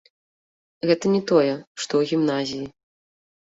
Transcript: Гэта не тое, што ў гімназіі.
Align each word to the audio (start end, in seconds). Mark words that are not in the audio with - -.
Гэта 0.91 1.05
не 1.17 1.19
тое, 1.33 1.53
што 1.81 1.93
ў 2.01 2.13
гімназіі. 2.15 2.65